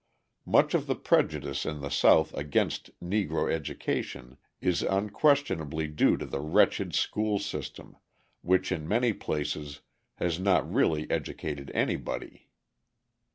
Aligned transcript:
Much 0.47 0.73
of 0.73 0.87
the 0.87 0.95
prejudice 0.95 1.63
in 1.63 1.79
the 1.81 1.91
South 1.91 2.33
against 2.33 2.89
Negro 3.03 3.51
education 3.53 4.37
is 4.59 4.81
unquestionably 4.81 5.85
due 5.85 6.17
to 6.17 6.25
the 6.25 6.39
wretched 6.39 6.95
school 6.95 7.37
system, 7.37 7.95
which 8.41 8.71
in 8.71 8.87
many 8.87 9.13
places 9.13 9.81
has 10.15 10.39
not 10.39 10.67
really 10.67 11.05
educated 11.11 11.69
anybody. 11.75 12.47